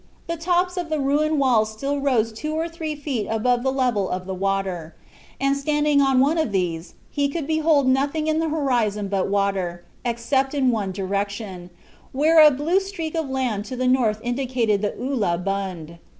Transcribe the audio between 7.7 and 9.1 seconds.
nothing in the horizon